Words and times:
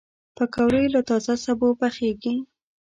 پکورې 0.35 0.83
له 0.93 1.01
تازه 1.09 1.33
سبو 1.45 1.69
پخېږي 1.79 2.35